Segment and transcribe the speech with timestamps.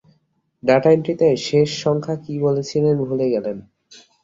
[0.63, 3.57] Data এন্ট্রিতে শেষ সংখ্যা কি বলেছিলেন ভুলে গেলেন।